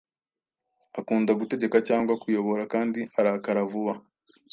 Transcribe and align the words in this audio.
akunda 0.99 1.31
gutegeka 1.39 1.77
cyangwa 1.87 2.13
kuyobora 2.21 2.63
kandi 2.73 3.01
arakara 3.19 3.59
vuba. 3.71 3.93